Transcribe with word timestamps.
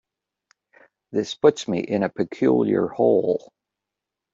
This 1.11 1.35
puts 1.35 1.67
me 1.67 1.79
in 1.79 2.01
a 2.01 2.09
peculiar 2.09 2.87
hole. 2.87 3.53